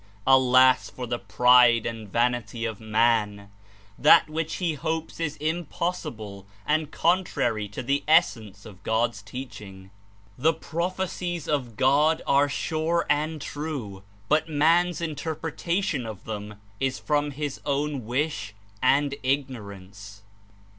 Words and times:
Alas 0.25 0.89
for 0.89 1.05
the 1.05 1.19
pride 1.19 1.85
and 1.85 2.09
vanity 2.11 2.65
of 2.65 2.79
man! 2.79 3.51
That 3.99 4.31
which 4.31 4.55
he 4.55 4.73
hopes 4.73 5.19
Is 5.19 5.37
impossible 5.37 6.47
and 6.65 6.89
contrary 6.89 7.67
to 7.67 7.83
the 7.83 8.03
essence 8.07 8.65
of 8.65 8.81
God's 8.81 9.21
teaching. 9.21 9.91
The 10.39 10.55
prophecies 10.55 11.47
of 11.47 11.75
God 11.77 12.23
are 12.25 12.49
sure 12.49 13.05
and 13.11 13.39
true, 13.39 14.01
but 14.27 14.49
man's 14.49 15.01
Interpretation 15.01 16.07
of 16.07 16.23
them 16.23 16.55
is 16.79 16.97
from 16.97 17.29
his 17.29 17.61
own 17.63 18.03
wish 18.03 18.55
and 18.81 19.13
Ignorance. 19.21 20.23